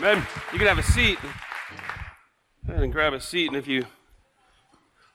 [0.00, 0.24] Amen.
[0.52, 1.18] You can have a seat.
[2.68, 3.48] And grab a seat.
[3.48, 3.84] And if you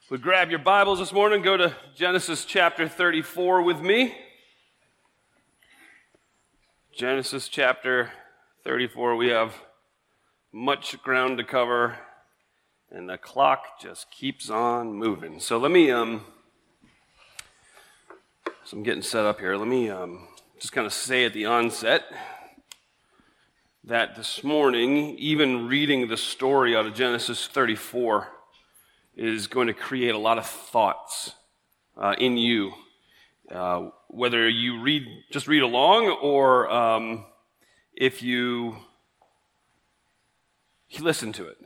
[0.10, 4.14] would grab your Bibles this morning, go to Genesis chapter 34 with me.
[6.94, 8.12] Genesis chapter
[8.66, 9.16] 34.
[9.16, 9.54] We have
[10.52, 11.98] much ground to cover,
[12.92, 15.40] and the clock just keeps on moving.
[15.40, 16.26] So let me, um,
[18.66, 19.56] so I'm getting set up here.
[19.56, 20.28] Let me um,
[20.60, 22.04] just kind of say at the onset
[23.86, 28.30] that this morning, even reading the story out of Genesis 34
[29.18, 31.34] is going to create a lot of thoughts
[31.98, 32.74] uh, in you.
[33.52, 37.26] Uh, whether you read, just read along, or um,
[37.94, 38.78] if you,
[41.00, 41.58] listen to it.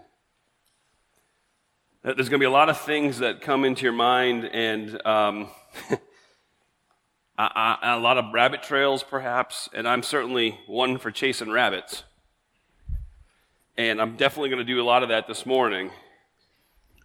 [2.01, 5.49] There's going to be a lot of things that come into your mind, and um,
[7.37, 12.03] a, a lot of rabbit trails, perhaps, and I'm certainly one for chasing rabbits.
[13.77, 15.91] And I'm definitely going to do a lot of that this morning.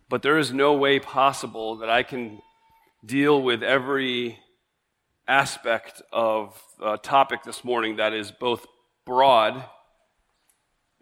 [0.08, 2.40] But there is no way possible that I can
[3.04, 4.38] deal with every
[5.28, 8.66] aspect of a topic this morning that is both
[9.04, 9.64] broad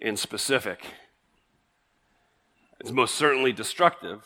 [0.02, 0.84] and specific.
[2.80, 4.24] It's most certainly destructive.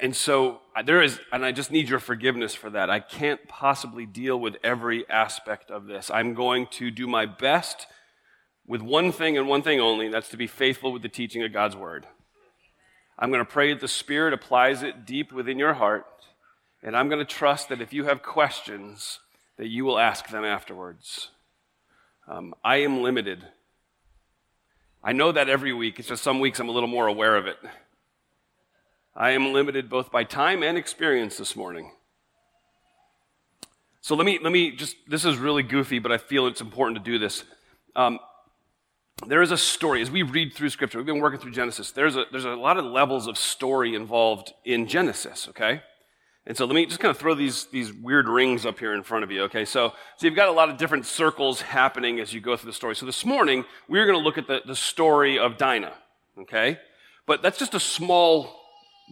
[0.00, 2.90] And so there is, and I just need your forgiveness for that.
[2.90, 6.10] I can't possibly deal with every aspect of this.
[6.10, 7.86] I'm going to do my best
[8.66, 11.52] with one thing and one thing only that's to be faithful with the teaching of
[11.52, 12.06] God's word.
[13.18, 16.06] I'm going to pray that the Spirit applies it deep within your heart,
[16.82, 19.20] and I'm going to trust that if you have questions,
[19.56, 21.30] that you will ask them afterwards.
[22.26, 23.46] Um, I am limited.
[25.02, 25.98] I know that every week.
[25.98, 27.58] It's just some weeks I'm a little more aware of it.
[29.14, 31.92] I am limited both by time and experience this morning.
[34.00, 36.98] So let me, let me just, this is really goofy, but I feel it's important
[36.98, 37.44] to do this.
[37.94, 38.18] Um,
[39.26, 42.16] there is a story as we read through scripture we've been working through genesis there's
[42.16, 45.82] a, there's a lot of levels of story involved in genesis okay?
[46.46, 49.02] And so let me just kind of throw these, these weird rings up here in
[49.02, 49.64] front of you okay?
[49.64, 52.74] So, so you've got a lot of different circles happening as you go through the
[52.74, 52.94] story.
[52.96, 55.94] So this morning we're going to look at the, the story of dinah
[56.38, 56.78] okay?
[57.26, 58.60] But that's just a small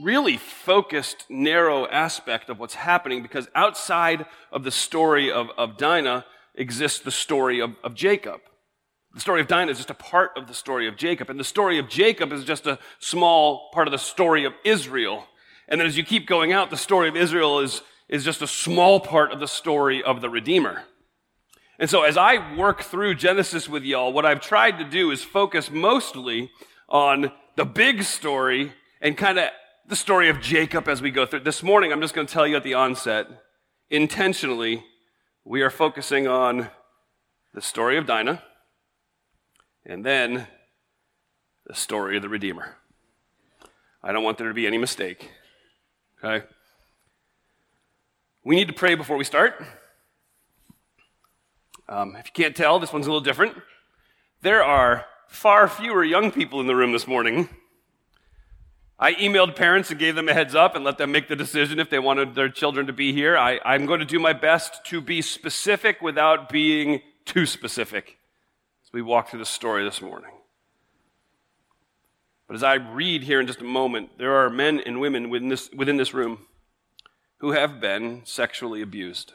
[0.03, 6.25] really focused narrow aspect of what's happening because outside of the story of, of dinah
[6.55, 8.41] exists the story of, of jacob
[9.15, 11.45] the story of Dinah is just a part of the story of Jacob, and the
[11.45, 15.27] story of Jacob is just a small part of the story of Israel.
[15.69, 18.47] And then as you keep going out, the story of Israel is, is just a
[18.47, 20.85] small part of the story of the Redeemer.
[21.79, 25.23] And so as I work through Genesis with y'all, what I've tried to do is
[25.23, 26.51] focus mostly
[26.89, 29.51] on the big story and kind of
[29.87, 31.41] the story of Jacob as we go through.
[31.41, 33.27] This morning, I'm just going to tell you at the onset,
[33.91, 34.85] intentionally,
[35.45, 36.69] we are focusing on
[37.53, 38.43] the story of Dinah
[39.85, 40.47] and then
[41.67, 42.77] the story of the Redeemer.
[44.03, 45.31] I don't want there to be any mistake.
[46.23, 46.45] Okay?
[48.45, 49.63] We need to pray before we start.
[51.89, 53.57] Um, if you can't tell, this one's a little different.
[54.41, 57.49] There are far fewer young people in the room this morning.
[58.99, 61.81] I emailed parents and gave them a heads up and let them make the decision
[61.81, 63.37] if they wanted their children to be here.
[63.37, 68.17] I, I'm going to do my best to be specific without being too specific
[68.93, 70.31] we walk through the story this morning.
[72.47, 75.49] But as I read here in just a moment, there are men and women within
[75.49, 76.47] this, within this room
[77.39, 79.33] who have been sexually abused.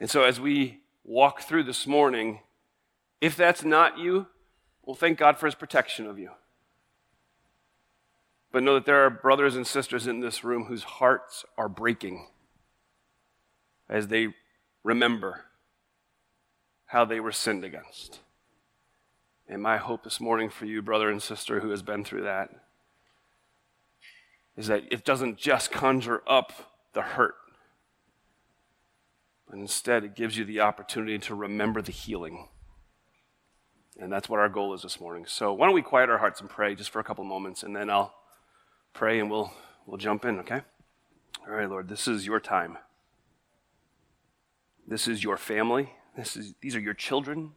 [0.00, 2.40] And so as we walk through this morning,
[3.20, 4.26] if that's not you,
[4.82, 6.30] well, thank God for his protection of you.
[8.50, 12.26] But know that there are brothers and sisters in this room whose hearts are breaking
[13.88, 14.28] as they
[14.82, 15.44] remember
[16.90, 18.18] how they were sinned against.
[19.48, 22.50] And my hope this morning for you, brother and sister who has been through that,
[24.56, 27.36] is that it doesn't just conjure up the hurt,
[29.48, 32.48] but instead it gives you the opportunity to remember the healing.
[34.00, 35.26] And that's what our goal is this morning.
[35.28, 37.74] So why don't we quiet our hearts and pray just for a couple moments, and
[37.74, 38.14] then I'll
[38.94, 39.52] pray and we'll,
[39.86, 40.62] we'll jump in, okay?
[41.46, 42.78] All right, Lord, this is your time.
[44.88, 45.92] This is your family.
[46.20, 47.52] This is, these are your children,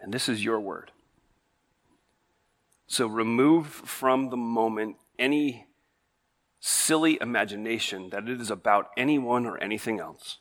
[0.00, 0.90] and this is your word.
[2.88, 5.68] So remove from the moment any
[6.58, 10.38] silly imagination that it is about anyone or anything else.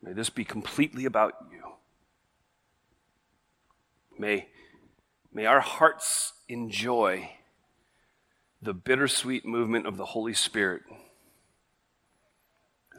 [0.00, 1.64] May this be completely about you.
[4.16, 4.46] May,
[5.32, 7.30] may our hearts enjoy
[8.62, 10.82] the bittersweet movement of the Holy Spirit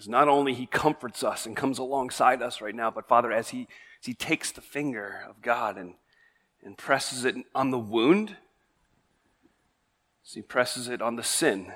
[0.05, 3.61] Not only he comforts us and comes alongside us right now, but Father, as he,
[4.01, 5.93] as he takes the finger of God and,
[6.61, 8.35] and presses it on the wound,
[10.25, 11.71] as he presses it on the sin,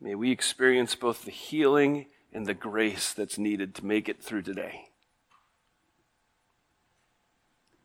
[0.00, 4.42] may we experience both the healing and the grace that's needed to make it through
[4.42, 4.90] today.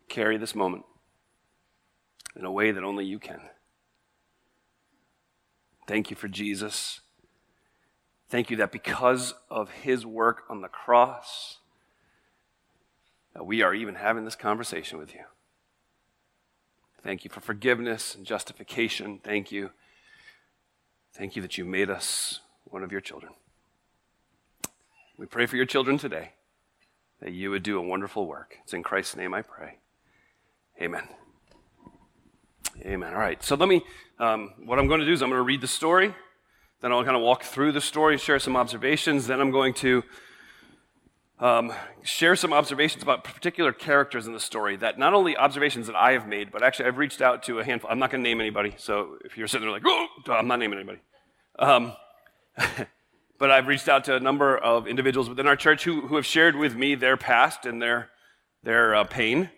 [0.10, 0.84] Carry this moment
[2.36, 3.40] in a way that only you can.
[5.88, 7.00] Thank you for Jesus.
[8.34, 11.60] Thank you that because of his work on the cross,
[13.36, 15.22] that we are even having this conversation with you.
[17.04, 19.20] Thank you for forgiveness and justification.
[19.24, 19.70] Thank you.
[21.14, 23.34] Thank you that you made us one of your children.
[25.16, 26.32] We pray for your children today
[27.22, 28.58] that you would do a wonderful work.
[28.64, 29.78] It's in Christ's name I pray.
[30.82, 31.08] Amen.
[32.82, 33.14] Amen.
[33.14, 33.44] All right.
[33.44, 33.84] So let me,
[34.18, 36.16] um, what I'm going to do is I'm going to read the story.
[36.84, 39.28] Then I'll kind of walk through the story, share some observations.
[39.28, 40.04] Then I'm going to
[41.40, 41.72] um,
[42.02, 46.12] share some observations about particular characters in the story that not only observations that I
[46.12, 47.90] have made, but actually I've reached out to a handful.
[47.90, 48.74] I'm not going to name anybody.
[48.76, 51.00] So if you're sitting there like, oh, I'm not naming anybody.
[51.58, 51.94] Um,
[53.40, 56.26] but I've reached out to a number of individuals within our church who, who have
[56.26, 58.10] shared with me their past and their,
[58.62, 59.50] their uh, pain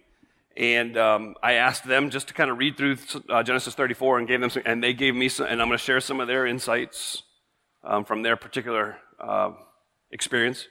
[0.57, 2.97] and um, I asked them just to kind of read through
[3.29, 5.77] uh, Genesis 34 and gave them some, and they gave me some, and I'm going
[5.77, 7.23] to share some of their insights
[7.83, 9.51] um, from their particular uh,
[10.11, 10.67] experience.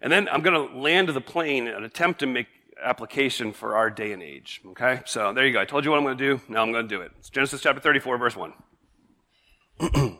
[0.00, 2.46] And then I'm going to land the plane and attempt to make
[2.82, 4.60] application for our day and age.
[4.66, 5.00] Okay?
[5.06, 5.60] So there you go.
[5.60, 6.40] I told you what I'm going to do.
[6.48, 7.10] Now I'm going to do it.
[7.18, 8.52] It's Genesis chapter 34, verse 1.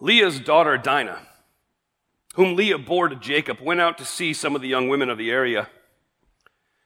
[0.00, 1.22] Leah's daughter Dinah
[2.36, 5.16] whom Leah bore to Jacob, went out to see some of the young women of
[5.16, 5.68] the area.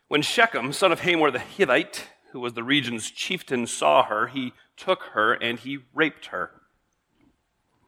[0.06, 4.52] When Shechem, son of Hamor the Hivite, who was the region's chieftain, saw her, he
[4.76, 6.52] took her and he raped her.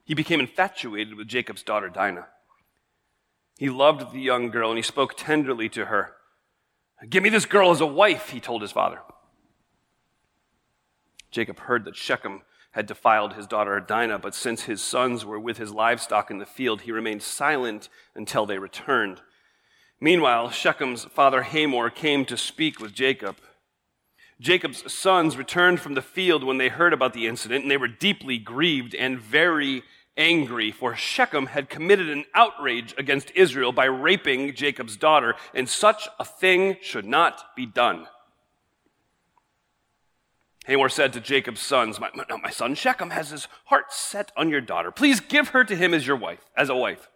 [0.03, 2.27] He became infatuated with Jacob's daughter Dinah.
[3.57, 6.15] He loved the young girl and he spoke tenderly to her.
[7.09, 8.99] Give me this girl as a wife, he told his father.
[11.31, 12.41] Jacob heard that Shechem
[12.73, 16.45] had defiled his daughter Dinah, but since his sons were with his livestock in the
[16.45, 19.21] field, he remained silent until they returned.
[19.99, 23.37] Meanwhile, Shechem's father Hamor came to speak with Jacob.
[24.39, 27.87] Jacob's sons returned from the field when they heard about the incident, and they were
[27.87, 29.83] deeply grieved and very
[30.17, 36.07] angry, for Shechem had committed an outrage against Israel by raping Jacob's daughter, and such
[36.19, 38.07] a thing should not be done.
[40.65, 44.61] Hamor said to Jacob's sons, my, my, son Shechem has his heart set on your
[44.61, 44.91] daughter.
[44.91, 47.09] Please give her to him as your wife, as a wife.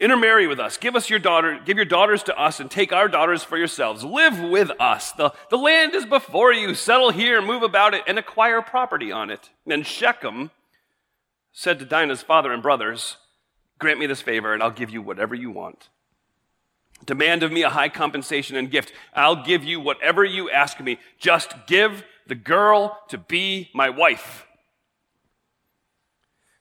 [0.00, 0.76] Intermarry with us.
[0.76, 4.02] Give us your daughter, give your daughters to us, and take our daughters for yourselves.
[4.02, 5.12] Live with us.
[5.12, 6.74] The, the land is before you.
[6.74, 9.50] Settle here, move about it, and acquire property on it.
[9.66, 10.50] And Shechem
[11.52, 13.18] said to Dinah's father and brothers,
[13.78, 15.88] Grant me this favor, and I'll give you whatever you want.
[17.04, 18.92] Demand of me a high compensation and gift.
[19.14, 20.98] I'll give you whatever you ask me.
[21.18, 24.46] Just give the girl to be my wife.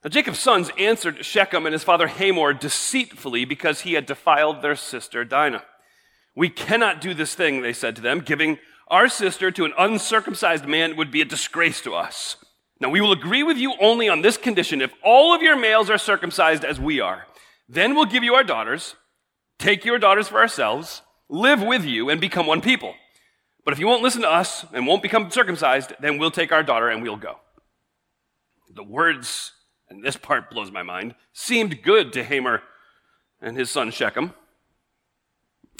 [0.03, 4.75] Now, Jacob's sons answered Shechem and his father Hamor deceitfully because he had defiled their
[4.75, 5.63] sister Dinah.
[6.35, 8.19] We cannot do this thing, they said to them.
[8.19, 8.57] Giving
[8.89, 12.35] our sister to an uncircumcised man would be a disgrace to us.
[12.81, 15.89] Now, we will agree with you only on this condition if all of your males
[15.89, 17.27] are circumcised as we are.
[17.69, 18.95] Then we'll give you our daughters,
[19.57, 22.93] take your daughters for ourselves, live with you, and become one people.
[23.65, 26.63] But if you won't listen to us and won't become circumcised, then we'll take our
[26.63, 27.39] daughter and we'll go.
[28.73, 29.53] The words,
[29.89, 32.61] and this part blows my mind, seemed good to Hamor
[33.41, 34.33] and his son Shechem.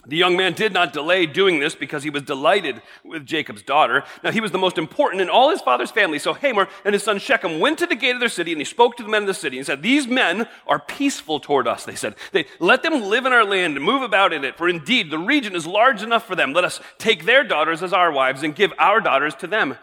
[0.06, 4.04] The young man did not delay doing this because he was delighted with Jacob's daughter.
[4.22, 6.20] Now, he was the most important in all his father's family.
[6.20, 8.66] So Hamor and his son Shechem went to the gate of their city and he
[8.66, 11.86] spoke to the men of the city and said, These men are peaceful toward us,
[11.86, 12.16] they said.
[12.34, 15.18] They, Let them live in our land and move about in it, for indeed the
[15.18, 16.52] region is large enough for them.
[16.52, 19.78] Let us take their daughters as our wives and give our daughters to them.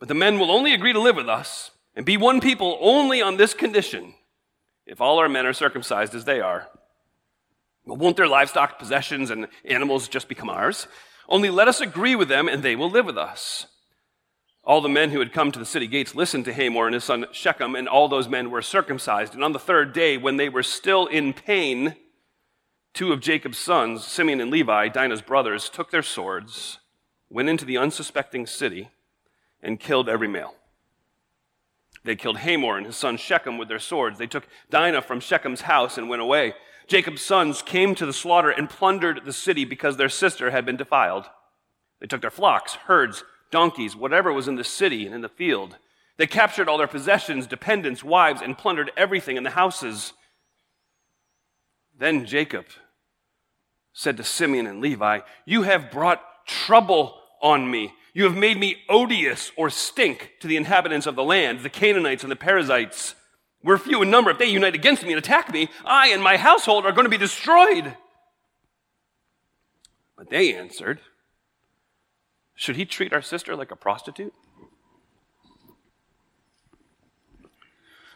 [0.00, 3.22] But the men will only agree to live with us and be one people only
[3.22, 4.14] on this condition
[4.86, 6.68] if all our men are circumcised as they are.
[7.86, 10.88] Won't their livestock, possessions, and animals just become ours?
[11.28, 13.66] Only let us agree with them, and they will live with us.
[14.64, 17.04] All the men who had come to the city gates listened to Hamor and his
[17.04, 19.34] son Shechem, and all those men were circumcised.
[19.34, 21.94] And on the third day, when they were still in pain,
[22.92, 26.80] two of Jacob's sons, Simeon and Levi, Dinah's brothers, took their swords,
[27.30, 28.88] went into the unsuspecting city,
[29.62, 30.54] and killed every male.
[32.02, 34.18] They killed Hamor and his son Shechem with their swords.
[34.18, 36.54] They took Dinah from Shechem's house and went away.
[36.88, 40.76] Jacob's sons came to the slaughter and plundered the city because their sister had been
[40.76, 41.26] defiled.
[42.00, 45.76] They took their flocks, herds, donkeys, whatever was in the city and in the field.
[46.16, 50.12] They captured all their possessions, dependents, wives, and plundered everything in the houses.
[51.98, 52.66] Then Jacob
[53.92, 57.94] said to Simeon and Levi, You have brought trouble on me.
[58.14, 62.22] You have made me odious or stink to the inhabitants of the land, the Canaanites
[62.22, 63.14] and the Perizzites.
[63.62, 64.30] We're few in number.
[64.30, 67.10] If they unite against me and attack me, I and my household are going to
[67.10, 67.96] be destroyed.
[70.16, 71.00] But they answered,
[72.54, 74.32] Should he treat our sister like a prostitute?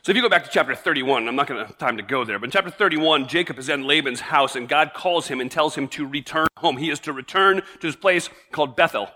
[0.02, 2.02] So if you go back to chapter 31, I'm not going to have time to
[2.02, 5.42] go there, but in chapter 31, Jacob is in Laban's house and God calls him
[5.42, 6.78] and tells him to return home.
[6.78, 9.10] He is to return to his place called Bethel.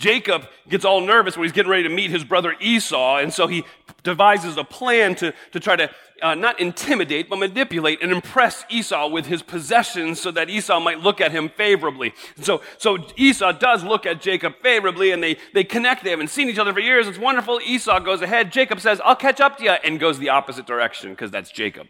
[0.00, 3.46] Jacob gets all nervous when he's getting ready to meet his brother Esau, and so
[3.46, 3.64] he
[4.02, 5.90] devises a plan to, to try to
[6.22, 11.00] uh, not intimidate, but manipulate and impress Esau with his possessions so that Esau might
[11.00, 12.14] look at him favorably.
[12.36, 16.02] And so, so Esau does look at Jacob favorably, and they, they connect.
[16.02, 17.06] They haven't seen each other for years.
[17.06, 17.60] It's wonderful.
[17.60, 18.52] Esau goes ahead.
[18.52, 21.88] Jacob says, I'll catch up to you, and goes the opposite direction because that's Jacob.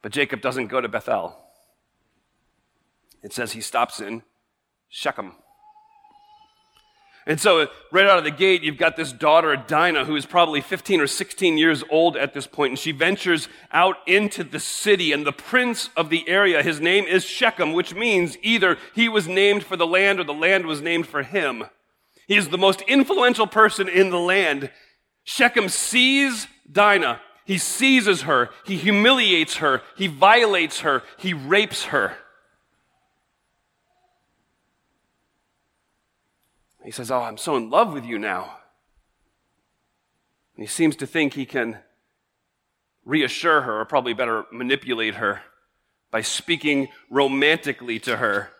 [0.00, 1.36] But Jacob doesn't go to Bethel.
[3.20, 4.22] It says he stops in
[4.92, 5.32] Shechem.
[7.26, 10.26] And so, uh, right out of the gate, you've got this daughter, Dinah, who is
[10.26, 14.60] probably 15 or 16 years old at this point, and she ventures out into the
[14.60, 15.12] city.
[15.12, 19.26] And the prince of the area, his name is Shechem, which means either he was
[19.26, 21.64] named for the land or the land was named for him.
[22.26, 24.70] He is the most influential person in the land.
[25.24, 27.20] Shechem sees Dinah.
[27.46, 28.50] He seizes her.
[28.66, 29.82] He humiliates her.
[29.96, 31.02] He violates her.
[31.16, 32.16] He rapes her.
[36.84, 38.58] He says, Oh, I'm so in love with you now.
[40.56, 41.78] And he seems to think he can
[43.04, 45.42] reassure her, or probably better manipulate her,
[46.10, 48.50] by speaking romantically to her.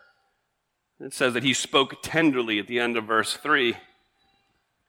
[0.99, 3.75] It says that he spoke tenderly at the end of verse 3.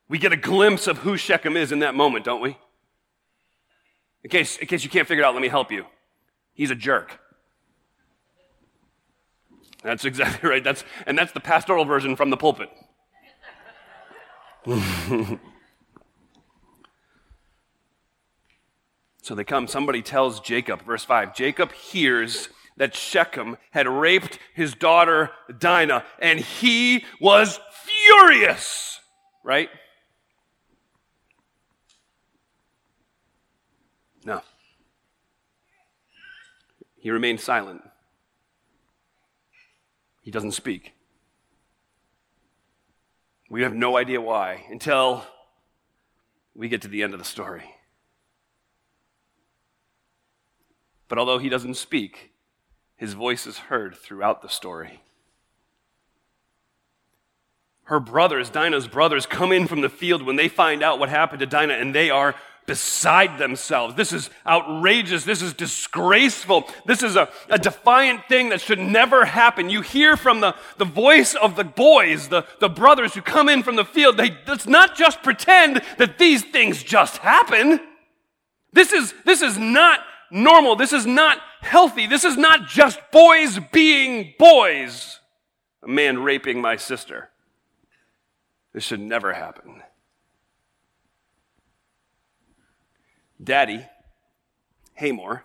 [0.09, 2.57] We get a glimpse of who Shechem is in that moment, don't we?
[4.23, 5.85] In case, in case you can't figure it out, let me help you.
[6.55, 7.21] He's a jerk.
[9.83, 10.65] That's exactly right.
[10.65, 12.71] That's, and that's the pastoral version from the pulpit.
[19.23, 24.75] so they come, somebody tells Jacob, verse 5 Jacob hears that Shechem had raped his
[24.75, 29.01] daughter Dinah, and he was furious,
[29.43, 29.69] right?
[34.25, 34.41] No.
[36.97, 37.83] He remained silent.
[40.23, 40.94] He doesn't speak.
[43.49, 45.27] We have no idea why until
[46.55, 47.75] we get to the end of the story.
[51.09, 52.33] But although he doesn't speak,
[52.97, 55.03] his voice is heard throughout the story.
[57.85, 61.41] Her brothers, Dinah's brothers, come in from the field when they find out what happened
[61.41, 62.35] to Dinah, and they are
[62.67, 63.95] beside themselves.
[63.95, 65.25] This is outrageous.
[65.25, 66.65] This is disgraceful.
[66.87, 69.71] This is a, a defiant thing that should never happen.
[69.71, 73.63] You hear from the, the voice of the boys, the, the brothers who come in
[73.63, 74.17] from the field.
[74.17, 77.81] They, let's not just pretend that these things just happen.
[78.73, 80.77] This is, this is not normal.
[80.77, 82.07] This is not healthy.
[82.07, 85.21] This is not just boys being boys.
[85.83, 87.31] A man raping my sister.
[88.73, 89.83] This should never happen.
[93.45, 93.87] Daddy,
[94.95, 95.45] Hamor,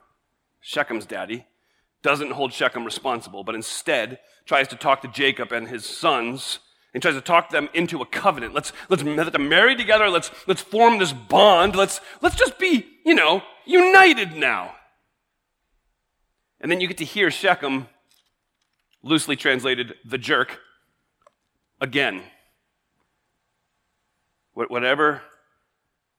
[0.61, 1.45] Shechem's daddy,
[2.01, 6.59] doesn't hold Shechem responsible, but instead tries to talk to Jacob and his sons
[6.93, 8.53] and tries to talk them into a covenant.
[8.53, 10.09] Let's, let's let them marry together.
[10.09, 11.75] Let's, let's form this bond.
[11.75, 14.75] Let's, let's just be, you know, united now.
[16.61, 17.87] And then you get to hear Shechem,
[19.03, 20.59] loosely translated, the jerk,
[21.79, 22.23] again.
[24.53, 25.21] Whatever,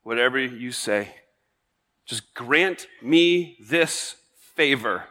[0.02, 1.14] whatever you say,
[2.10, 4.16] just grant me this
[4.56, 5.04] favor.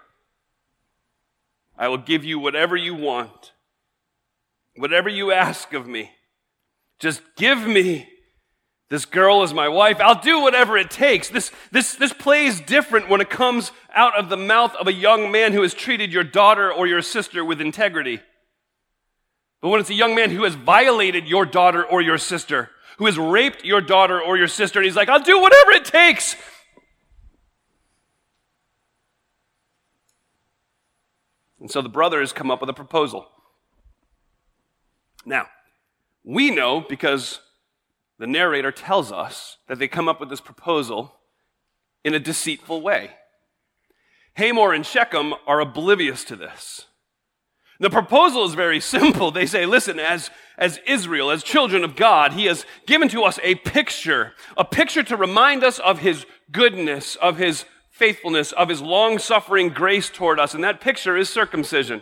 [1.78, 3.54] I will give you whatever you want,
[4.76, 6.12] whatever you ask of me.
[7.00, 8.10] Just give me
[8.90, 10.02] this girl as my wife.
[10.02, 11.30] I'll do whatever it takes.
[11.30, 15.32] This, this, this plays different when it comes out of the mouth of a young
[15.32, 18.20] man who has treated your daughter or your sister with integrity.
[19.62, 23.06] But when it's a young man who has violated your daughter or your sister, who
[23.06, 26.36] has raped your daughter or your sister, and he's like, I'll do whatever it takes
[31.60, 33.28] And so the brothers come up with a proposal.
[35.26, 35.48] Now,
[36.24, 37.40] we know because
[38.18, 41.16] the narrator tells us that they come up with this proposal
[42.04, 43.12] in a deceitful way.
[44.36, 46.86] Hamor and Shechem are oblivious to this.
[47.82, 49.32] The proposal is very simple.
[49.32, 53.40] They say, listen, as, as Israel, as children of God, He has given to us
[53.42, 57.64] a picture, a picture to remind us of His goodness, of His
[58.00, 60.56] faithfulness, of His long suffering grace toward us.
[60.56, 62.02] And that picture is circumcision.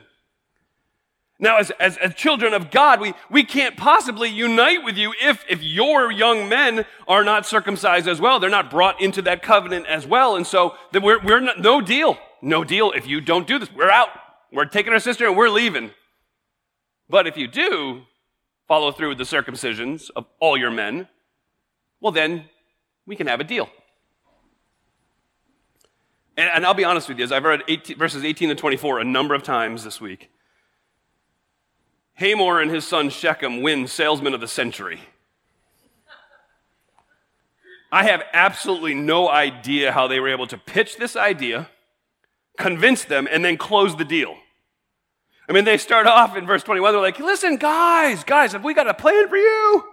[1.39, 5.43] Now, as, as, as, children of God, we, we can't possibly unite with you if,
[5.47, 8.39] if your young men are not circumcised as well.
[8.39, 10.35] They're not brought into that covenant as well.
[10.35, 12.17] And so we're, we're not, no deal.
[12.41, 12.91] No deal.
[12.91, 14.09] If you don't do this, we're out.
[14.51, 15.91] We're taking our sister and we're leaving.
[17.09, 18.03] But if you do
[18.67, 21.07] follow through with the circumcisions of all your men,
[22.01, 22.45] well, then
[23.05, 23.69] we can have a deal.
[26.37, 28.99] And, and I'll be honest with you, as I've read 18, verses 18 to 24
[28.99, 30.29] a number of times this week,
[32.15, 35.01] Hamor and his son Shechem win salesman of the century.
[37.91, 41.69] I have absolutely no idea how they were able to pitch this idea
[42.57, 44.35] convince them, and then close the deal.
[45.47, 48.73] I mean, they start off in verse 21, they're like, listen, guys, guys, have we
[48.73, 49.83] got a plan for you?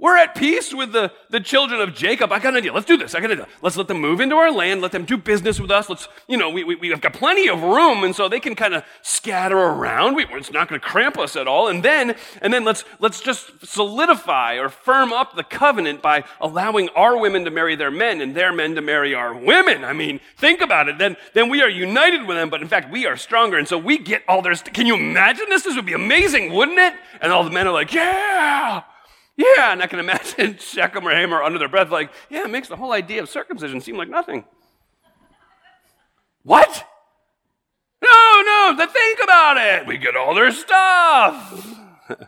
[0.00, 2.30] We're at peace with the, the children of Jacob.
[2.30, 2.72] I got an idea.
[2.72, 3.16] Let's do this.
[3.16, 3.52] I got an idea.
[3.62, 4.80] Let's let them move into our land.
[4.80, 5.88] Let them do business with us.
[5.88, 8.04] Let's, you know, we, we, we've got plenty of room.
[8.04, 10.14] And so they can kind of scatter around.
[10.14, 11.66] We, it's not going to cramp us at all.
[11.66, 16.90] And then, and then let's, let's just solidify or firm up the covenant by allowing
[16.90, 19.82] our women to marry their men and their men to marry our women.
[19.82, 20.98] I mean, think about it.
[20.98, 22.50] Then, then we are united with them.
[22.50, 23.58] But in fact, we are stronger.
[23.58, 25.64] And so we get all their, can you imagine this?
[25.64, 26.94] This would be amazing, wouldn't it?
[27.20, 28.84] And all the men are like, yeah.
[29.38, 32.66] Yeah, and I can imagine Shechem or Hamor under their breath, like, yeah, it makes
[32.66, 34.44] the whole idea of circumcision seem like nothing.
[36.42, 36.84] what?
[38.02, 39.86] No, no, but think about it.
[39.86, 41.78] We get all their stuff.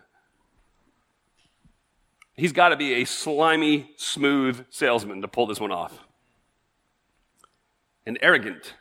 [2.37, 6.07] He's got to be a slimy, smooth salesman to pull this one off.
[8.07, 8.75] And arrogant,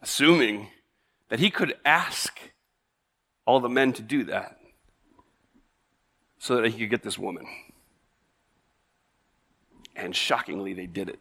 [0.00, 0.68] assuming
[1.28, 2.38] that he could ask
[3.46, 4.56] all the men to do that
[6.42, 7.46] so that he could get this woman.
[9.94, 11.20] And shockingly, they did it.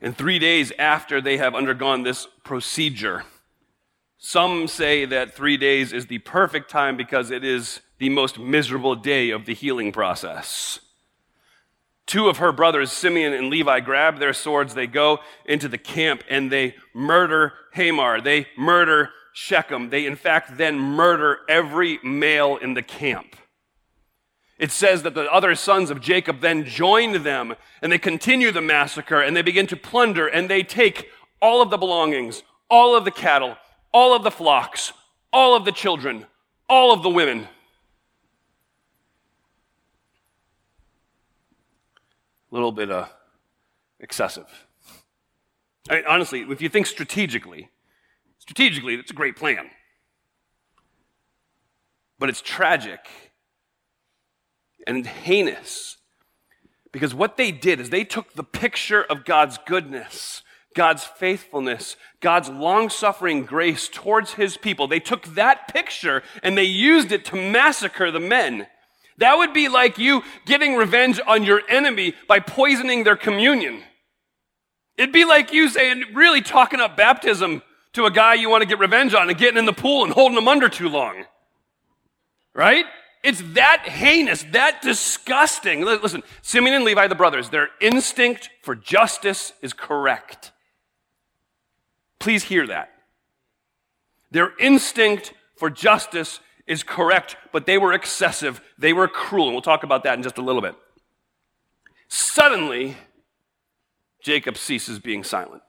[0.00, 3.24] And three days after they have undergone this procedure,
[4.16, 8.94] some say that three days is the perfect time because it is the most miserable
[8.94, 10.80] day of the healing process.
[12.06, 14.72] Two of her brothers, Simeon and Levi, grab their swords.
[14.72, 18.22] They go into the camp and they murder Hamor.
[18.22, 23.36] They murder Shechem, they in fact then murder every male in the camp.
[24.58, 28.60] It says that the other sons of Jacob then joined them and they continue the
[28.60, 31.08] massacre and they begin to plunder and they take
[31.40, 33.56] all of the belongings, all of the cattle,
[33.92, 34.92] all of the flocks,
[35.32, 36.26] all of the children,
[36.68, 37.48] all of the women.
[42.50, 43.06] A little bit uh,
[43.98, 44.66] excessive.
[45.88, 47.70] I mean, honestly, if you think strategically,
[48.50, 49.70] Strategically, it's a great plan.
[52.18, 52.98] But it's tragic
[54.88, 55.98] and heinous
[56.90, 60.42] because what they did is they took the picture of God's goodness,
[60.74, 64.88] God's faithfulness, God's long suffering grace towards his people.
[64.88, 68.66] They took that picture and they used it to massacre the men.
[69.18, 73.84] That would be like you getting revenge on your enemy by poisoning their communion.
[74.96, 78.68] It'd be like you saying, really talking up baptism to a guy you want to
[78.68, 81.24] get revenge on and getting in the pool and holding him under too long.
[82.54, 82.84] Right?
[83.22, 85.82] It's that heinous, that disgusting.
[85.82, 90.52] Listen, Simeon and Levi, the brothers, their instinct for justice is correct.
[92.18, 92.90] Please hear that.
[94.30, 98.60] Their instinct for justice is correct, but they were excessive.
[98.78, 99.46] They were cruel.
[99.46, 100.74] And we'll talk about that in just a little bit.
[102.08, 102.96] Suddenly,
[104.22, 105.62] Jacob ceases being silent.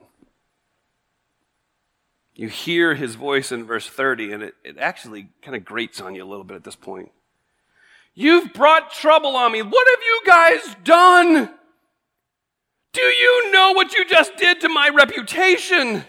[2.42, 6.16] You hear his voice in verse 30, and it, it actually kind of grates on
[6.16, 7.12] you a little bit at this point.
[8.16, 9.62] You've brought trouble on me.
[9.62, 11.50] What have you guys done?
[12.92, 16.02] Do you know what you just did to my reputation?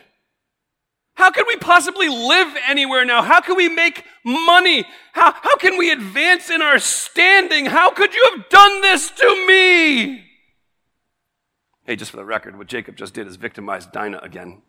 [1.13, 3.21] How can we possibly live anywhere now?
[3.21, 4.85] How can we make money?
[5.11, 7.67] How, how can we advance in our standing?
[7.67, 10.25] How could you have done this to me?
[11.85, 14.63] Hey, just for the record, what Jacob just did is victimize Dinah again.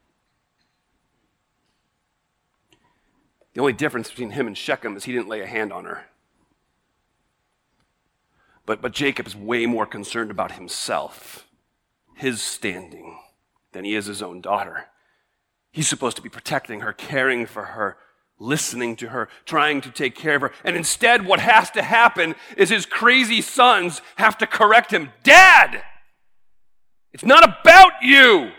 [3.55, 6.05] The only difference between him and Shechem is he didn't lay a hand on her.
[8.67, 11.47] But, but Jacob is way more concerned about himself,
[12.15, 13.19] his standing,
[13.73, 14.87] than he is his own daughter.
[15.71, 17.97] He's supposed to be protecting her, caring for her,
[18.39, 20.53] listening to her, trying to take care of her.
[20.65, 25.83] And instead, what has to happen is his crazy sons have to correct him Dad!
[27.13, 28.51] It's not about you!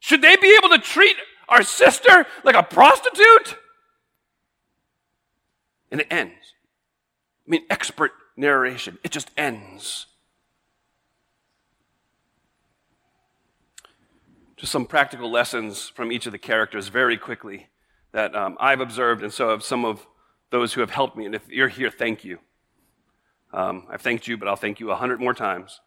[0.00, 1.16] Should they be able to treat
[1.48, 3.56] our sister like a prostitute?
[5.90, 6.54] And it ends.
[7.46, 8.98] I mean, expert narration.
[9.02, 10.06] It just ends.
[14.56, 17.68] Just some practical lessons from each of the characters very quickly
[18.12, 20.06] that um, I've observed, and so have some of
[20.50, 21.26] those who have helped me.
[21.26, 22.38] And if you're here, thank you.
[23.52, 25.80] Um, I've thanked you, but I'll thank you a hundred more times.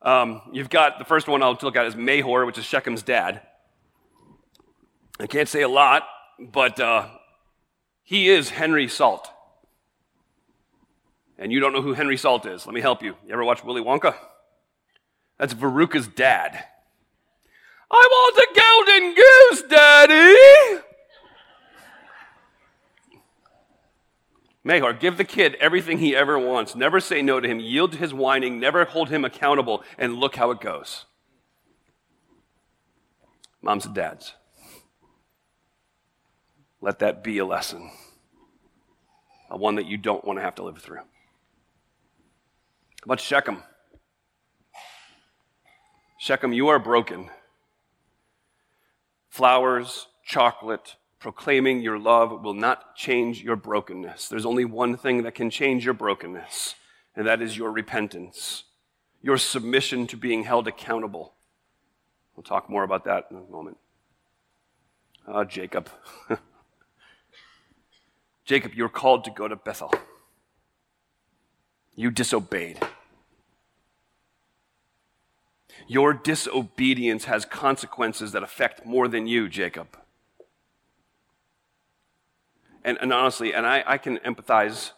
[0.00, 3.42] Um, you've got the first one I'll look at is Mahor, which is Shechem's dad.
[5.20, 6.02] I can't say a lot,
[6.38, 7.08] but uh,
[8.02, 9.30] he is Henry Salt.
[11.38, 12.66] And you don't know who Henry Salt is.
[12.66, 13.16] Let me help you.
[13.26, 14.14] You ever watch Willy Wonka?
[15.38, 16.64] That's Veruca's dad.
[17.90, 20.80] I want a golden goose, Daddy!
[24.64, 26.74] Mahor, give the kid everything he ever wants.
[26.74, 27.60] Never say no to him.
[27.60, 28.58] Yield to his whining.
[28.58, 29.84] Never hold him accountable.
[29.98, 31.04] And look how it goes.
[33.60, 34.34] Moms and dads.
[36.84, 37.90] Let that be a lesson.
[39.48, 40.98] A one that you don't want to have to live through.
[40.98, 41.04] How
[43.06, 43.62] about Shechem?
[46.18, 47.30] Shechem, you are broken.
[49.30, 54.28] Flowers, chocolate, proclaiming your love will not change your brokenness.
[54.28, 56.74] There's only one thing that can change your brokenness,
[57.16, 58.64] and that is your repentance,
[59.22, 61.32] your submission to being held accountable.
[62.36, 63.78] We'll talk more about that in a moment.
[65.26, 65.88] Oh, Jacob.
[68.44, 69.92] Jacob, you were called to go to Bethel.
[71.94, 72.78] You disobeyed.
[75.86, 79.98] Your disobedience has consequences that affect more than you, Jacob.
[82.84, 84.92] And, and honestly, and I, I can empathize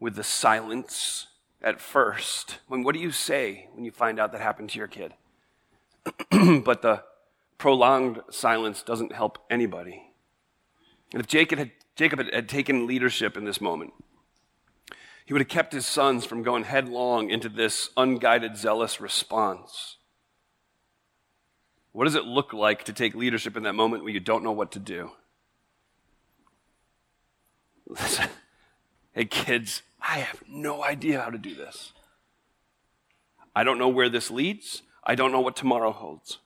[0.00, 1.26] with the silence
[1.62, 2.58] at first.
[2.66, 5.14] When what do you say when you find out that happened to your kid?
[6.64, 7.04] but the
[7.58, 10.02] prolonged silence doesn't help anybody.
[11.12, 13.92] And if Jacob had, Jacob had, had taken leadership in this moment,
[15.26, 19.98] he would have kept his sons from going headlong into this unguided, zealous response.
[21.92, 24.50] What does it look like to take leadership in that moment when you don't know
[24.50, 25.10] what to do?
[29.12, 31.92] Hey kids, I have no idea how to do this.
[33.54, 34.82] I don't know where this leads.
[35.04, 36.38] I don't know what tomorrow holds.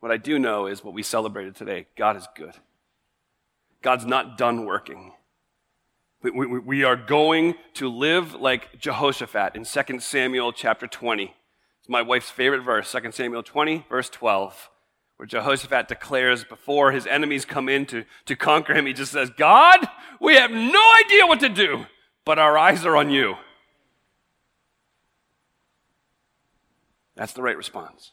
[0.00, 2.54] What I do know is what we celebrated today God is good.
[3.82, 5.12] God's not done working.
[6.22, 11.34] We, we, we are going to live like Jehoshaphat in 2 Samuel chapter 20.
[11.80, 14.70] It's my wife's favorite verse, 2 Samuel 20, verse 12
[15.18, 19.30] where Jehoshaphat declares before his enemies come in to, to conquer him, he just says,
[19.36, 19.80] God,
[20.20, 21.86] we have no idea what to do,
[22.24, 23.34] but our eyes are on you.
[27.16, 28.12] That's the right response.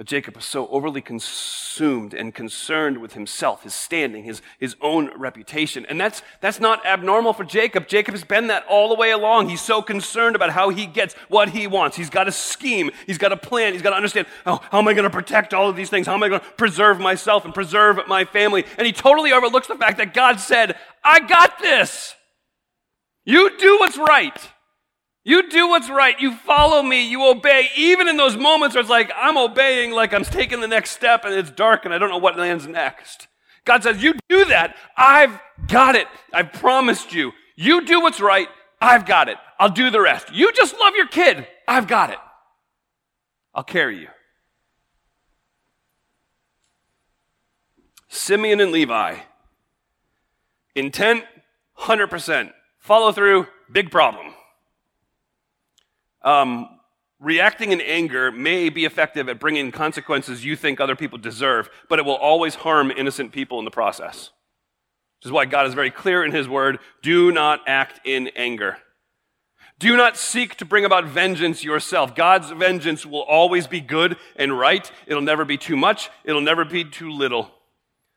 [0.00, 5.10] But Jacob was so overly consumed and concerned with himself, his standing, his, his own
[5.14, 5.84] reputation.
[5.90, 7.86] And that's, that's not abnormal for Jacob.
[7.86, 9.50] Jacob has been that all the way along.
[9.50, 11.98] He's so concerned about how he gets what he wants.
[11.98, 14.88] He's got a scheme, he's got a plan, he's got to understand oh, how am
[14.88, 16.06] I going to protect all of these things?
[16.06, 18.64] How am I going to preserve myself and preserve my family?
[18.78, 22.14] And he totally overlooks the fact that God said, I got this.
[23.26, 24.48] You do what's right.
[25.22, 26.18] You do what's right.
[26.18, 27.08] You follow me.
[27.08, 27.68] You obey.
[27.76, 31.24] Even in those moments where it's like, I'm obeying, like I'm taking the next step
[31.24, 33.28] and it's dark and I don't know what lands next.
[33.64, 34.76] God says, You do that.
[34.96, 36.06] I've got it.
[36.32, 37.32] I've promised you.
[37.56, 38.48] You do what's right.
[38.80, 39.36] I've got it.
[39.58, 40.32] I'll do the rest.
[40.32, 41.46] You just love your kid.
[41.68, 42.18] I've got it.
[43.54, 44.08] I'll carry you.
[48.08, 49.18] Simeon and Levi.
[50.74, 51.24] Intent,
[51.78, 52.52] 100%.
[52.78, 54.34] Follow through, big problem.
[56.22, 56.80] Um,
[57.18, 61.98] reacting in anger may be effective at bringing consequences you think other people deserve, but
[61.98, 64.30] it will always harm innocent people in the process.
[65.18, 68.78] Which is why God is very clear in His word do not act in anger.
[69.78, 72.14] Do not seek to bring about vengeance yourself.
[72.14, 74.90] God's vengeance will always be good and right.
[75.06, 77.50] It'll never be too much, it'll never be too little.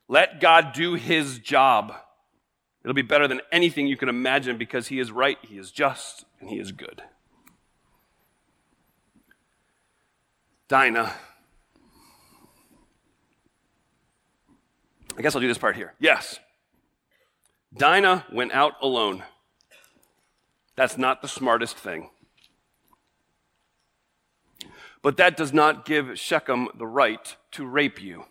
[0.09, 1.93] Let God do His job.
[2.83, 6.25] It'll be better than anything you can imagine because He is right, He is just,
[6.41, 7.01] and He is good.
[10.73, 11.13] Dinah.
[15.15, 15.93] I guess I'll do this part here.
[15.99, 16.39] Yes.
[17.77, 19.21] Dinah went out alone.
[20.75, 22.09] That's not the smartest thing.
[25.03, 28.25] But that does not give Shechem the right to rape you.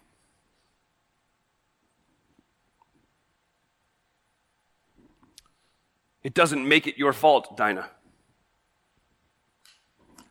[6.24, 7.90] It doesn't make it your fault, Dinah.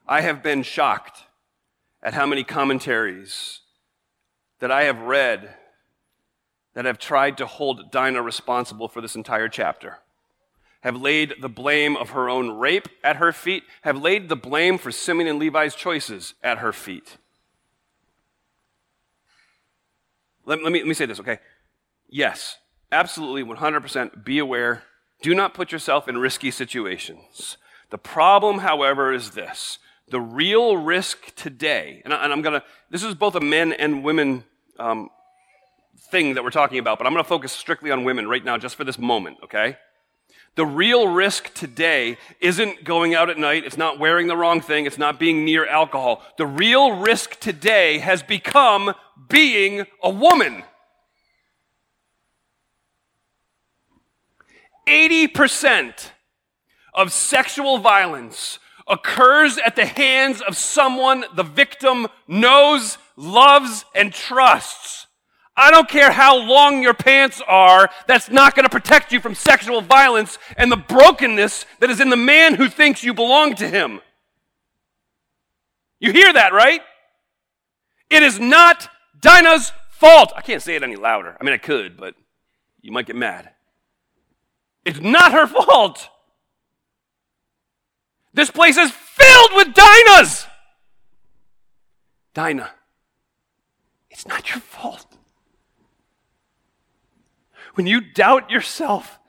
[0.05, 1.23] I have been shocked
[2.03, 3.59] at how many commentaries
[4.59, 5.55] that I have read
[6.73, 9.99] that have tried to hold Dinah responsible for this entire chapter
[10.81, 14.77] have laid the blame of her own rape at her feet, have laid the blame
[14.77, 17.17] for Simeon and Levi's choices at her feet.
[20.45, 21.39] Let, let, me, let me say this, okay?
[22.09, 22.57] Yes,
[22.91, 24.83] absolutely 100% be aware.
[25.21, 27.57] Do not put yourself in risky situations.
[27.91, 29.77] The problem, however, is this
[30.11, 34.03] the real risk today, and, I, am going to, this is both a men and
[34.03, 34.43] women
[34.77, 35.09] um,
[36.11, 38.57] thing that we're talking about, but I'm going to focus strictly on women right now
[38.57, 39.77] just for this moment, okay?
[40.55, 44.85] The real risk today isn't going out at night, it's not wearing the wrong thing,
[44.85, 46.21] it's not being near alcohol.
[46.37, 48.93] The real risk today has become
[49.29, 50.63] being a woman.
[54.87, 56.09] 80%
[56.93, 58.59] of sexual violence
[58.91, 65.07] occurs at the hands of someone the victim knows, loves, and trusts.
[65.55, 69.35] I don't care how long your pants are, that's not going to protect you from
[69.35, 73.67] sexual violence and the brokenness that is in the man who thinks you belong to
[73.67, 74.01] him.
[75.99, 76.81] You hear that, right?
[78.09, 80.33] It is not Dinah's fault.
[80.35, 81.37] I can't say it any louder.
[81.39, 82.15] I mean, I could, but
[82.81, 83.51] you might get mad.
[84.83, 86.09] It's not her fault.
[88.33, 90.47] This place is filled with Dinahs.
[92.33, 92.71] Dinah,
[94.09, 95.11] it's not your fault
[97.75, 99.19] when you doubt yourself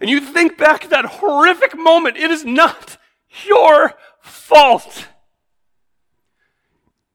[0.00, 2.98] and you think back to that horrific moment, it is not
[3.46, 5.08] your fault.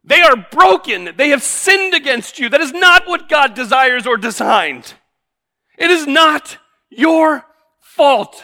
[0.04, 1.10] They are broken.
[1.16, 2.50] They have sinned against you.
[2.50, 4.96] That is not what God desires or designed.
[5.78, 6.58] It is not
[6.90, 7.46] your
[7.80, 8.44] fault.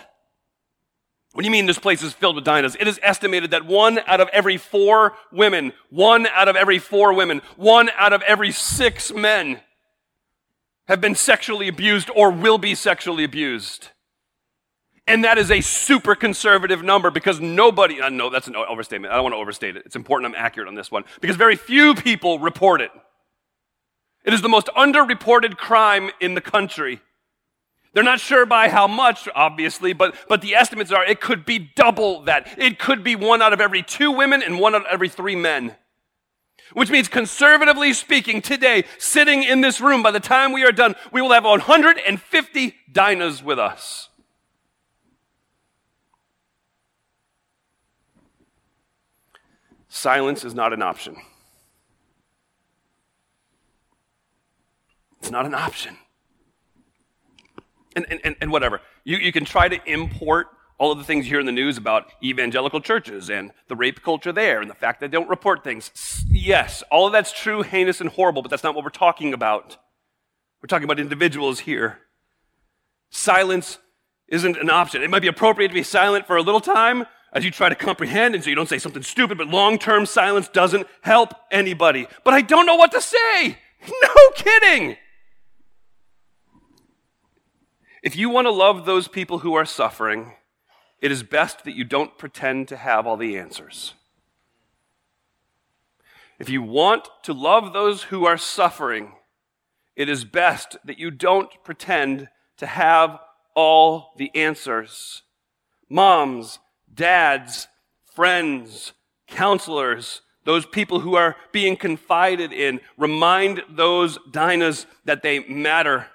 [1.38, 2.76] What do you mean this place is filled with Dinahs?
[2.80, 7.14] It is estimated that one out of every four women, one out of every four
[7.14, 9.60] women, one out of every six men
[10.88, 13.90] have been sexually abused or will be sexually abused.
[15.06, 19.14] And that is a super conservative number because nobody, uh, no, that's an overstatement.
[19.14, 19.84] I don't want to overstate it.
[19.86, 22.90] It's important I'm accurate on this one because very few people report it.
[24.26, 27.00] It is the most underreported crime in the country.
[27.98, 31.58] They're not sure by how much, obviously, but, but the estimates are it could be
[31.58, 32.48] double that.
[32.56, 35.36] It could be one out of every two women and one out of every three
[35.36, 35.76] men.
[36.74, 40.94] Which means, conservatively speaking, today, sitting in this room, by the time we are done,
[41.12, 44.10] we will have 150 Dinahs with us.
[49.90, 51.16] Silence is not an option.
[55.20, 55.98] It's not an option.
[57.98, 58.82] And, and, and, whatever.
[59.06, 61.78] You, you can try to import all of the things you hear in the news
[61.78, 65.64] about evangelical churches and the rape culture there and the fact that they don't report
[65.64, 65.92] things.
[66.30, 69.78] Yes, all of that's true, heinous, and horrible, but that's not what we're talking about.
[70.62, 72.00] We're talking about individuals here.
[73.10, 73.80] Silence
[74.28, 75.02] isn't an option.
[75.02, 77.76] It might be appropriate to be silent for a little time as you try to
[77.76, 82.08] comprehend and so you don't say something stupid, but long term silence doesn't help anybody.
[82.24, 83.58] But I don't know what to say.
[84.02, 84.98] No kidding.
[88.08, 90.32] If you want to love those people who are suffering,
[91.02, 93.96] it is best that you don't pretend to have all the answers.
[96.40, 99.12] If you want to love those who are suffering,
[99.98, 103.20] it is best that you don't pretend to have
[103.54, 105.24] all the answers.
[105.90, 106.60] Moms,
[106.94, 107.68] dads,
[108.06, 108.94] friends,
[109.28, 116.08] counselors, those people who are being confided in, remind those Dinahs that they matter.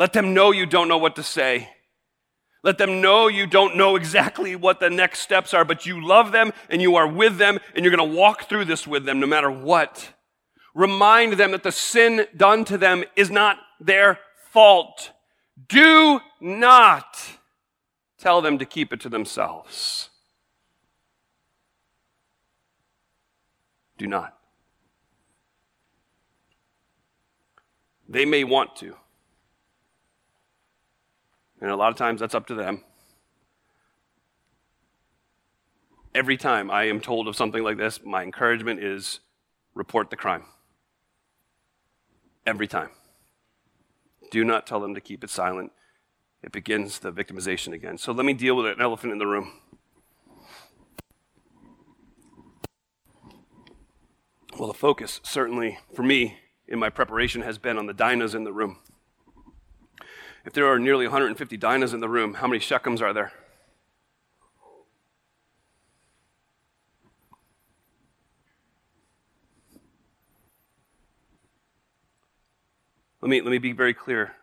[0.00, 1.68] Let them know you don't know what to say.
[2.62, 6.32] Let them know you don't know exactly what the next steps are, but you love
[6.32, 9.20] them and you are with them and you're going to walk through this with them
[9.20, 10.14] no matter what.
[10.74, 14.18] Remind them that the sin done to them is not their
[14.50, 15.10] fault.
[15.68, 17.18] Do not
[18.16, 20.08] tell them to keep it to themselves.
[23.98, 24.34] Do not.
[28.08, 28.96] They may want to.
[31.60, 32.84] And a lot of times that's up to them.
[36.14, 39.20] Every time I am told of something like this, my encouragement is
[39.74, 40.44] report the crime.
[42.46, 42.90] Every time.
[44.30, 45.72] Do not tell them to keep it silent.
[46.42, 47.98] It begins the victimization again.
[47.98, 49.52] So let me deal with an elephant in the room.
[54.58, 58.44] Well, the focus, certainly for me in my preparation, has been on the Dinahs in
[58.44, 58.78] the room.
[60.44, 63.32] If there are nearly 150 Dinahs in the room, how many Shechems are there?
[73.20, 74.36] Let me, let me be very clear.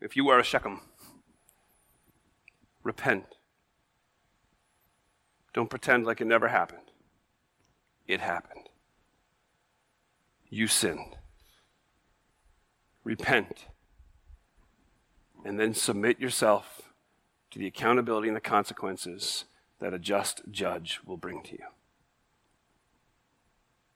[0.00, 0.80] If you are a Shechem,
[2.84, 3.26] repent.
[5.52, 6.92] Don't pretend like it never happened.
[8.06, 8.68] It happened.
[10.48, 11.16] You sinned.
[13.02, 13.66] Repent.
[15.44, 16.82] And then submit yourself
[17.50, 19.44] to the accountability and the consequences
[19.80, 21.64] that a just judge will bring to you.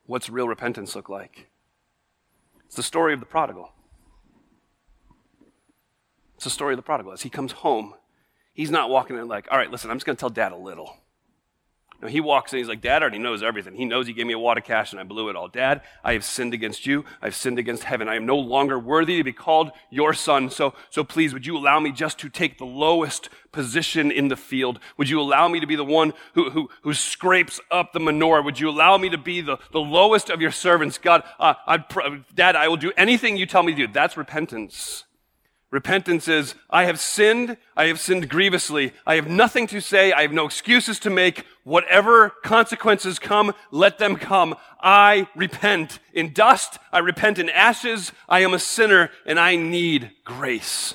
[0.07, 1.49] What's real repentance look like?
[2.67, 3.73] It's the story of the prodigal.
[6.35, 7.13] It's the story of the prodigal.
[7.13, 7.95] As he comes home,
[8.53, 10.57] he's not walking in like, all right, listen, I'm just going to tell dad a
[10.57, 10.97] little.
[12.03, 13.75] No, he walks in, he's like, Dad already knows everything.
[13.75, 15.49] He knows he gave me a wad of cash and I blew it all.
[15.49, 17.05] Dad, I have sinned against you.
[17.23, 18.09] I've sinned against heaven.
[18.09, 20.51] I am no longer worthy to be called your son.
[20.51, 24.37] So, so please, would you allow me just to take the lowest position in the
[24.37, 24.81] field?
[24.97, 28.43] Would you allow me to be the one who, who, who scrapes up the manure?
[28.43, 30.99] Would you allow me to be the, the lowest of your servants?
[30.99, 33.93] God, uh, I'd, pr- Dad, I will do anything you tell me to do.
[33.93, 35.05] That's repentance.
[35.75, 40.23] Repentance is, I have sinned, I have sinned grievously, I have nothing to say, I
[40.23, 41.47] have no excuses to make.
[41.65, 44.55] Whatever consequences come, let them come.
[44.81, 50.13] I repent in dust, I repent in ashes, I am a sinner, and I need
[50.25, 50.95] grace.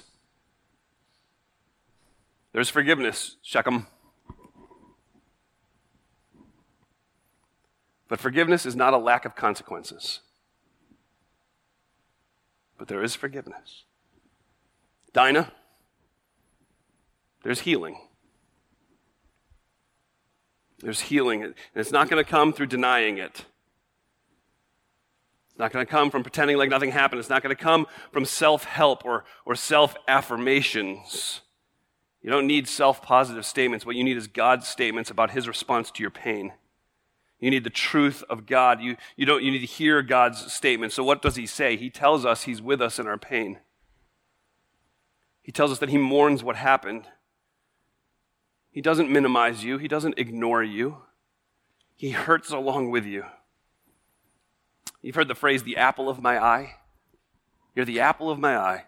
[2.53, 3.85] There's forgiveness, Shechem.
[8.07, 10.21] But forgiveness is not a lack of consequences.
[12.77, 13.83] But there is forgiveness.
[15.13, 15.51] Dinah,
[17.43, 17.99] there's healing.
[20.81, 21.43] There's healing.
[21.43, 23.45] And it's not going to come through denying it.
[25.49, 27.19] It's not going to come from pretending like nothing happened.
[27.19, 31.41] It's not going to come from self help or, or self affirmations.
[32.21, 33.85] You don't need self positive statements.
[33.85, 36.53] What you need is God's statements about his response to your pain.
[37.39, 38.81] You need the truth of God.
[38.81, 40.91] You, you, don't, you need to hear God's statement.
[40.91, 41.77] So, what does he say?
[41.77, 43.59] He tells us he's with us in our pain.
[45.49, 47.07] He tells us that he mourns what happened.
[48.69, 50.97] He doesn't minimize you, he doesn't ignore you.
[51.95, 53.25] He hurts along with you.
[55.01, 56.75] You've heard the phrase, the apple of my eye.
[57.73, 58.83] You're the apple of my eye.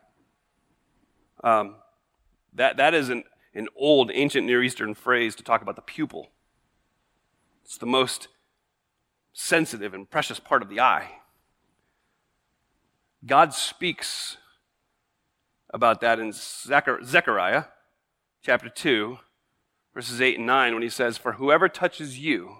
[1.44, 1.78] Um,
[2.54, 3.24] that, that is an,
[3.56, 6.30] an old, ancient Near Eastern phrase to talk about the pupil.
[7.66, 8.28] It's the most
[9.34, 11.22] sensitive and precious part of the eye.
[13.26, 14.38] God speaks
[15.74, 17.66] about that in Zechariah
[18.42, 19.18] chapter 2,
[19.94, 22.58] verses 8 and 9, when he says, For whoever touches you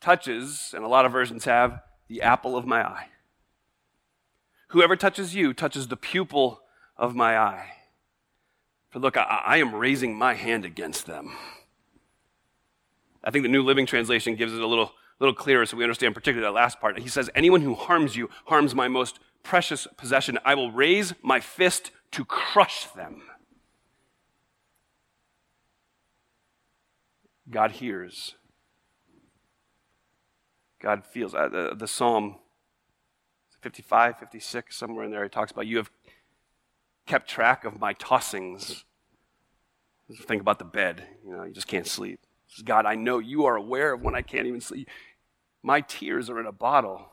[0.00, 3.06] touches, and a lot of versions have, the apple of my eye.
[4.68, 6.60] Whoever touches you touches the pupil
[6.96, 7.72] of my eye.
[8.90, 11.36] For look, I, I am raising my hand against them.
[13.24, 16.14] I think the New Living Translation gives it a little, little clearer so we understand
[16.14, 16.98] particularly that last part.
[16.98, 20.38] He says, Anyone who harms you harms my most precious possession.
[20.44, 23.22] I will raise my fist to crush them.
[27.50, 28.34] God hears.
[30.80, 31.34] God feels.
[31.34, 32.36] Uh, the, the Psalm
[33.60, 35.90] 55, 56, somewhere in there, he talks about, You have
[37.06, 38.84] kept track of my tossings.
[40.26, 41.04] Think about the bed.
[41.24, 42.20] You know, you just can't sleep.
[42.64, 44.88] God, I know you are aware of when I can't even sleep.
[45.62, 47.11] My tears are in a bottle.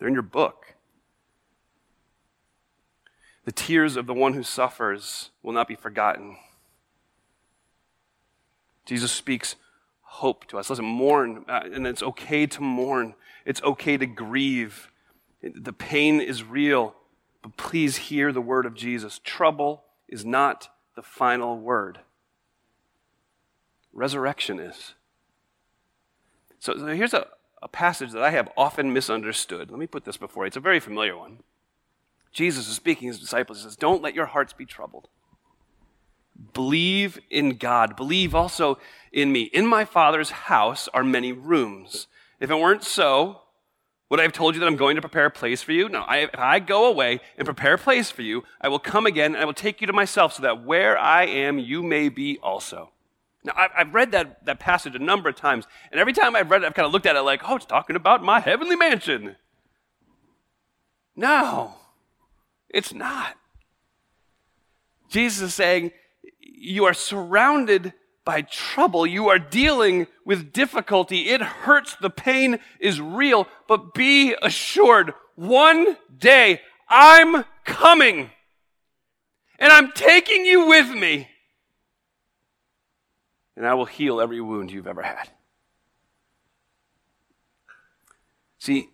[0.00, 0.74] They're in your book.
[3.44, 6.38] The tears of the one who suffers will not be forgotten.
[8.86, 9.56] Jesus speaks
[10.00, 10.70] hope to us.
[10.70, 13.14] Listen, mourn, uh, and it's okay to mourn.
[13.44, 14.90] It's okay to grieve.
[15.42, 16.94] The pain is real,
[17.42, 19.20] but please hear the word of Jesus.
[19.22, 22.00] Trouble is not the final word,
[23.92, 24.94] resurrection is.
[26.58, 27.28] So, so here's a,
[27.62, 29.70] a passage that I have often misunderstood.
[29.70, 30.48] Let me put this before you.
[30.48, 31.40] It's a very familiar one.
[32.32, 33.58] Jesus is speaking to his disciples.
[33.58, 35.08] He says, Don't let your hearts be troubled.
[36.54, 37.96] Believe in God.
[37.96, 38.78] Believe also
[39.12, 39.42] in me.
[39.42, 42.06] In my Father's house are many rooms.
[42.38, 43.42] If it weren't so,
[44.08, 45.88] would I have told you that I'm going to prepare a place for you?
[45.88, 46.00] No.
[46.00, 49.34] I, if I go away and prepare a place for you, I will come again
[49.34, 52.38] and I will take you to myself so that where I am, you may be
[52.38, 52.90] also.
[53.42, 56.62] Now, I've read that, that passage a number of times, and every time I've read
[56.62, 59.36] it, I've kind of looked at it like, oh, it's talking about my heavenly mansion.
[61.16, 61.74] No,
[62.68, 63.36] it's not.
[65.08, 65.92] Jesus is saying,
[66.38, 69.06] you are surrounded by trouble.
[69.06, 71.30] You are dealing with difficulty.
[71.30, 71.96] It hurts.
[71.96, 73.48] The pain is real.
[73.66, 78.30] But be assured, one day I'm coming.
[79.58, 81.28] And I'm taking you with me
[83.60, 85.28] and I will heal every wound you've ever had.
[88.58, 88.88] See,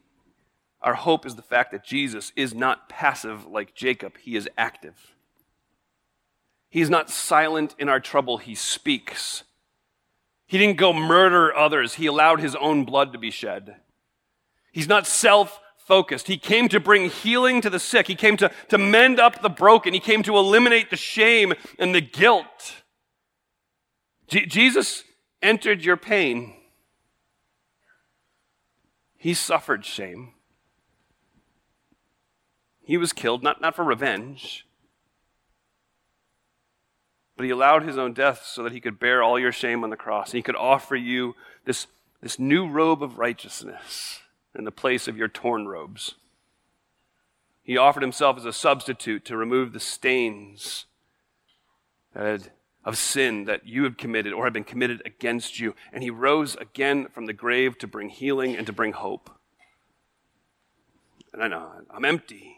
[0.82, 5.14] Our hope is the fact that Jesus is not passive like Jacob, he is active.
[6.68, 9.44] He is not silent in our trouble, he speaks.
[10.48, 13.76] He didn't go murder others, he allowed his own blood to be shed.
[14.72, 16.26] He's not self focused.
[16.26, 18.08] He came to bring healing to the sick.
[18.08, 19.94] He came to, to mend up the broken.
[19.94, 22.82] He came to eliminate the shame and the guilt.
[24.28, 25.04] Je- Jesus
[25.42, 26.54] entered your pain.
[29.16, 30.32] He suffered shame.
[32.82, 34.64] He was killed, not, not for revenge,
[37.36, 39.90] but he allowed his own death so that he could bear all your shame on
[39.90, 40.30] the cross.
[40.30, 41.88] And he could offer you this,
[42.22, 44.20] this new robe of righteousness
[44.56, 46.14] in the place of your torn robes.
[47.62, 50.86] He offered himself as a substitute to remove the stains
[52.86, 55.74] of sin that you have committed or have been committed against you.
[55.92, 59.28] And he rose again from the grave to bring healing and to bring hope.
[61.32, 62.56] And I know, I'm empty.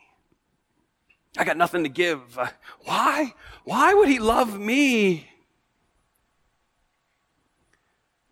[1.39, 2.39] I got nothing to give.
[2.39, 2.49] Uh,
[2.85, 3.33] why?
[3.65, 5.31] Why would he love me?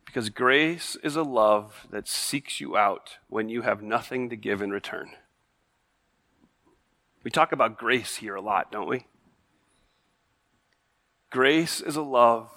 [0.05, 4.61] Because grace is a love that seeks you out when you have nothing to give
[4.61, 5.12] in return.
[7.22, 9.07] We talk about grace here a lot, don't we?
[11.30, 12.50] Grace is a love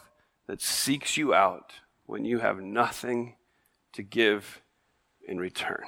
[0.48, 1.74] that seeks you out
[2.06, 3.36] when you have nothing
[3.94, 4.62] to give
[5.28, 5.84] in return.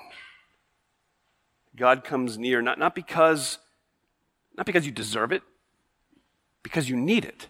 [1.76, 3.60] God comes near not, not because
[4.58, 5.44] not because you deserve it,
[6.62, 7.48] because you need it.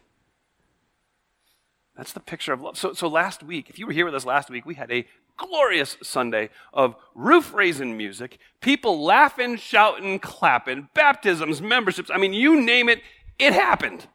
[1.98, 2.78] That's the picture of love.
[2.78, 5.06] So, so last week, if you were here with us last week, we had a
[5.38, 12.10] glorious Sunday of roof raising music, people laughing, shouting, clapping, baptisms, memberships.
[12.14, 13.02] I mean, you name it,
[13.40, 14.08] it happened.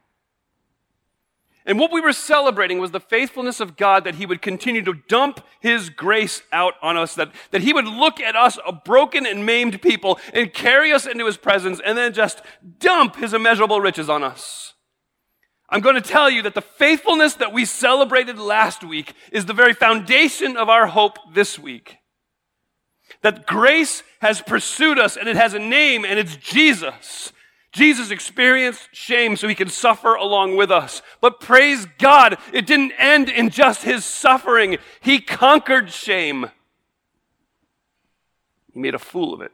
[1.67, 4.93] And what we were celebrating was the faithfulness of God that He would continue to
[4.93, 9.25] dump His grace out on us, that, that He would look at us, a broken
[9.25, 12.41] and maimed people, and carry us into His presence, and then just
[12.79, 14.75] dump His immeasurable riches on us.
[15.69, 19.53] I'm going to tell you that the faithfulness that we celebrated last week is the
[19.53, 21.97] very foundation of our hope this week.
[23.21, 27.33] That grace has pursued us and it has a name and it's Jesus.
[27.77, 31.03] Jesus experienced shame so he can suffer along with us.
[31.21, 34.79] But praise God, it didn't end in just his suffering.
[34.99, 36.49] He conquered shame.
[38.73, 39.51] He made a fool of it.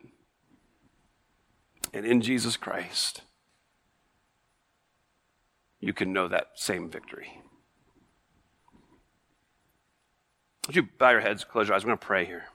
[1.93, 3.23] And in Jesus Christ,
[5.81, 7.41] you can know that same victory.
[10.67, 11.83] Would you bow your heads, close your eyes?
[11.83, 12.45] We're going to pray here.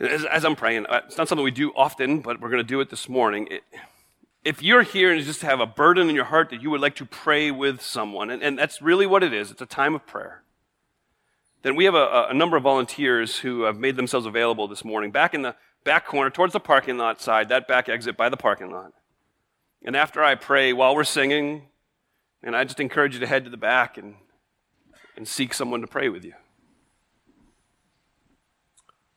[0.00, 2.68] As, as, I'm praying, uh, it's not something we do often, but we're going to
[2.68, 3.48] do it this morning.
[3.50, 3.62] It,
[4.44, 6.80] if you're here and you just have a burden in your heart that you would
[6.80, 9.94] like to pray with someone, and, and that's really what it is, it's a time
[9.94, 10.42] of prayer,
[11.62, 15.10] then we have a, a number of volunteers who have made themselves available this morning
[15.10, 18.36] back in the back corner towards the parking lot side, that back exit by the
[18.36, 18.92] parking lot.
[19.84, 21.62] And after I pray while we're singing,
[22.42, 24.14] and I just encourage you to head to the back and,
[25.16, 26.34] and seek someone to pray with you.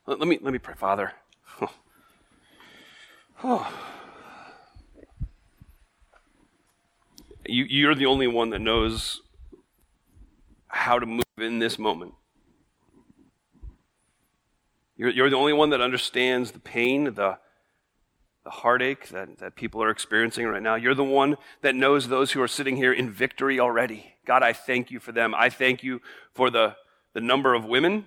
[0.06, 1.12] Let, me, let me pray, Father.
[3.44, 3.68] Oh.
[7.44, 9.20] You, you're the only one that knows
[10.68, 12.14] how to move in this moment.
[14.96, 17.38] You're, you're the only one that understands the pain, the,
[18.44, 20.76] the heartache that, that people are experiencing right now.
[20.76, 24.14] You're the one that knows those who are sitting here in victory already.
[24.24, 25.34] God, I thank you for them.
[25.34, 26.00] I thank you
[26.32, 26.76] for the,
[27.12, 28.06] the number of women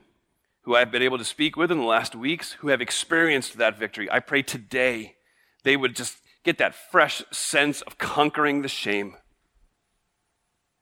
[0.65, 3.77] who I've been able to speak with in the last weeks who have experienced that
[3.77, 4.09] victory.
[4.11, 5.15] I pray today
[5.63, 9.15] they would just get that fresh sense of conquering the shame,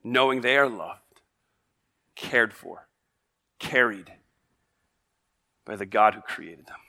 [0.02, 1.22] knowing they are loved,
[2.16, 2.88] cared for,
[3.60, 4.14] carried
[5.66, 6.80] by the God who created them.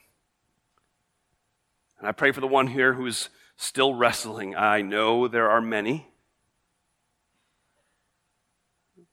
[1.99, 4.55] And I pray for the one here who is still wrestling.
[4.55, 6.07] I know there are many.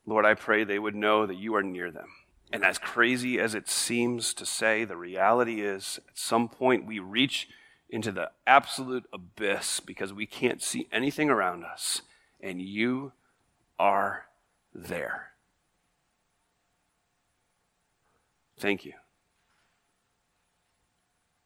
[0.05, 2.09] Lord, I pray they would know that you are near them.
[2.53, 6.99] And as crazy as it seems to say, the reality is at some point we
[6.99, 7.47] reach
[7.89, 12.01] into the absolute abyss because we can't see anything around us,
[12.41, 13.13] and you
[13.79, 14.25] are
[14.73, 15.31] there.
[18.57, 18.93] Thank you.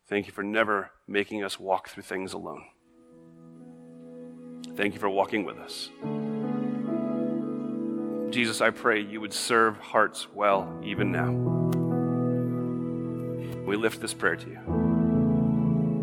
[0.07, 2.65] Thank you for never making us walk through things alone.
[4.75, 5.89] Thank you for walking with us.
[8.35, 11.31] Jesus, I pray you would serve hearts well even now.
[13.65, 14.59] We lift this prayer to you.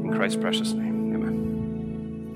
[0.06, 1.01] In Christ's precious name.